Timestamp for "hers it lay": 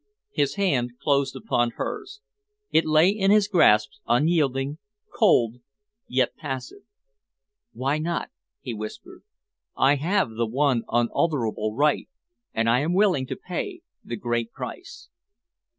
1.77-3.11